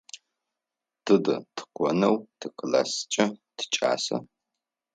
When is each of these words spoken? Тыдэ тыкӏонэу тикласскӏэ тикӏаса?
Тыдэ 1.05 1.35
тыкӏонэу 1.55 2.15
тикласскӏэ 2.39 3.25
тикӏаса? 3.55 4.17